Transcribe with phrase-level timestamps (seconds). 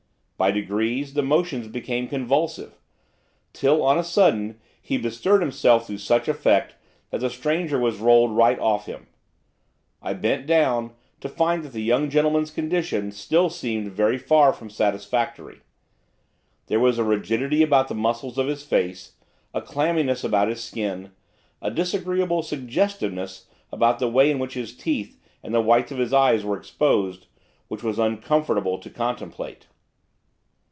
[0.41, 2.73] By degrees, the motions became convulsive,
[3.53, 6.73] till on a sudden he bestirred himself to such effect
[7.11, 9.05] that the stranger was rolled right off him.
[10.01, 14.71] I bent down, to find that the young gentleman's condition still seemed very far from
[14.71, 15.61] satisfactory.
[16.65, 19.13] There was a rigidity about the muscles of his face,
[19.53, 21.11] a clamminess about his skin,
[21.61, 26.13] a disagreeable suggestiveness about the way in which his teeth and the whites of his
[26.13, 27.27] eyes were exposed,
[27.67, 29.67] which was uncomfortable to contemplate.